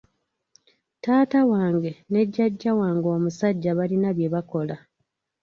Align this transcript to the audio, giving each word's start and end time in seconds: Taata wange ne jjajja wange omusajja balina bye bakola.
Taata 1.03 1.39
wange 1.51 1.91
ne 2.11 2.21
jjajja 2.27 2.71
wange 2.79 3.07
omusajja 3.17 3.71
balina 3.77 4.09
bye 4.17 4.31
bakola. 4.33 4.75